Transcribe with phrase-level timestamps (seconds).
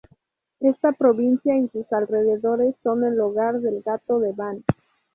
[0.61, 4.63] Esta provincia y sus alrededores son el hogar del gato de Van.